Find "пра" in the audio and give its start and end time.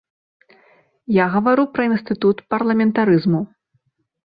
1.77-1.87